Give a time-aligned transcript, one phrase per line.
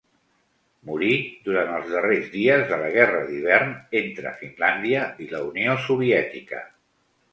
[0.89, 1.09] Morí
[1.49, 6.69] durant els darrers dies de la Guerra d'hivern entre Finlàndia i la Unió Soviètica.